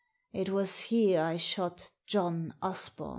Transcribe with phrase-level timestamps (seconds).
[0.33, 3.09] It was here I shot John Osbom."